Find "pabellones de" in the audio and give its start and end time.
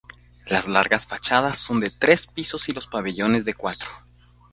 2.87-3.53